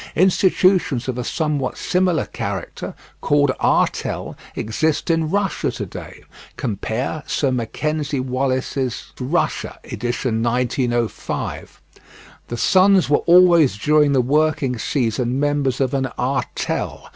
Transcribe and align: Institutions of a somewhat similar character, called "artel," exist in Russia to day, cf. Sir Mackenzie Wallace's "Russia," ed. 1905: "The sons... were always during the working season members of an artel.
Institutions 0.15 1.07
of 1.07 1.19
a 1.19 1.23
somewhat 1.23 1.77
similar 1.77 2.25
character, 2.25 2.95
called 3.21 3.51
"artel," 3.59 4.35
exist 4.55 5.11
in 5.11 5.29
Russia 5.29 5.71
to 5.73 5.85
day, 5.85 6.23
cf. 6.57 7.29
Sir 7.29 7.51
Mackenzie 7.51 8.19
Wallace's 8.19 9.11
"Russia," 9.19 9.77
ed. 9.83 10.03
1905: 10.03 11.79
"The 12.47 12.57
sons... 12.57 13.11
were 13.11 13.17
always 13.27 13.77
during 13.77 14.13
the 14.13 14.21
working 14.21 14.79
season 14.79 15.39
members 15.39 15.79
of 15.79 15.93
an 15.93 16.07
artel. 16.17 17.07